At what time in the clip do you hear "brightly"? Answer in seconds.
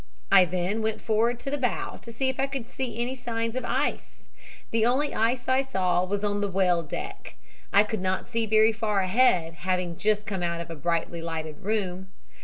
10.75-11.21